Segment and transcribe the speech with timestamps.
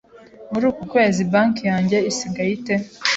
[0.51, 2.75] Muri uku kwezi, banki yanjye isigaye ite?